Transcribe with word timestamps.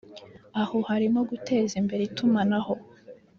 Aho 0.61 0.77
harimo 0.89 1.19
guteza 1.31 1.73
imbere 1.81 2.01
itumanaho 2.09 2.73